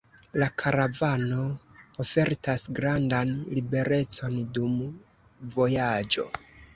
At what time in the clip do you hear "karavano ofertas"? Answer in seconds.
0.59-2.63